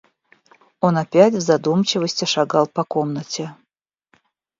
[0.79, 3.53] Он опять в задумчивости шагал по комнате.